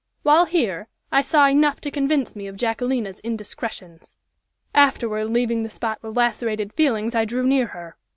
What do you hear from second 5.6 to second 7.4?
the spot with lacerated feelings I